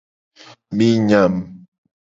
[0.75, 1.33] Mi nyam.